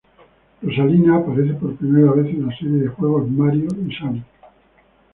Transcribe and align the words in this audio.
Rosalina 0.63 1.15
aparece 1.15 1.53
por 1.53 1.75
primera 1.75 2.13
vez 2.13 2.33
en 2.33 2.47
la 2.47 2.57
serie 2.57 2.77
de 2.79 2.87
juegos 2.87 3.29
Mario 3.29 3.67
y 3.87 3.93
Sonic. 3.93 4.25